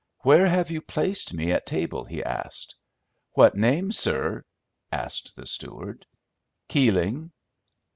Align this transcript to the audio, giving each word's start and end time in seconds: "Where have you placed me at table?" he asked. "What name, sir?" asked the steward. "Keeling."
"Where 0.23 0.47
have 0.47 0.71
you 0.71 0.81
placed 0.81 1.31
me 1.31 1.51
at 1.51 1.67
table?" 1.67 2.05
he 2.05 2.23
asked. 2.23 2.73
"What 3.33 3.53
name, 3.53 3.91
sir?" 3.91 4.45
asked 4.91 5.35
the 5.35 5.45
steward. 5.45 6.07
"Keeling." 6.67 7.31